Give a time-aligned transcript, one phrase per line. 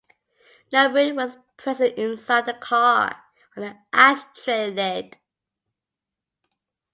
[0.71, 3.17] Numbering was present inside the car
[3.55, 5.17] on the ashtray lid.